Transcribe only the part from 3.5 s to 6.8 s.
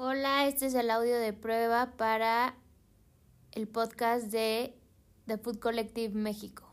el podcast de The Food Collective México.